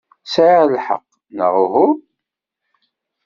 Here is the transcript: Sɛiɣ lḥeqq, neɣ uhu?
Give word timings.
Sɛiɣ 0.33 0.63
lḥeqq, 0.75 1.07
neɣ 1.35 1.53
uhu? 1.63 1.87